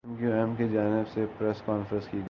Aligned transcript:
M 0.03 0.15
Q 0.15 0.31
M 0.33 0.53
کی 0.55 0.67
جانب 0.69 1.07
سے 1.07 1.25
پریس 1.37 1.61
کانفرنس 1.65 2.07
کی 2.07 2.11
گئی 2.11 2.19